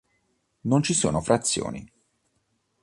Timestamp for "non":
0.63-0.81